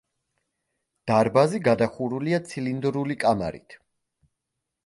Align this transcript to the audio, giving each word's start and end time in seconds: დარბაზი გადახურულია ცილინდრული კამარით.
დარბაზი 1.11 1.59
გადახურულია 1.69 2.39
ცილინდრული 2.49 3.19
კამარით. 3.25 3.81